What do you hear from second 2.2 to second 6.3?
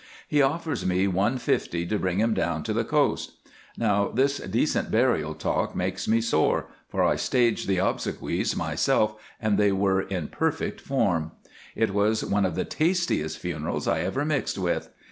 down to the coast. Now, this decent burial talk makes me